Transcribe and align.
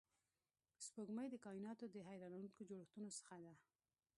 سپوږمۍ 0.85 1.27
د 1.31 1.35
کایناتو 1.45 1.85
د 1.89 1.97
حیرانونکو 2.09 2.59
جوړښتونو 2.69 3.07
څخه 3.19 3.35
ده 3.43 3.53